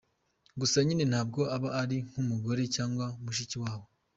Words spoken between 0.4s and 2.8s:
gusa nyine ntabwo aba ari nk’umugore